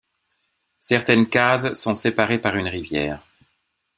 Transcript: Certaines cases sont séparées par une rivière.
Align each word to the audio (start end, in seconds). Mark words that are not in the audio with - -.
Certaines 0.79 1.29
cases 1.29 1.73
sont 1.79 1.93
séparées 1.93 2.41
par 2.41 2.55
une 2.55 2.67
rivière. 2.67 3.23